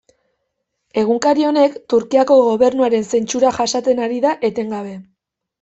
[1.01, 4.99] Egunkari honek Turkiako gobernuaren zentsura jasaten ari da etengabe.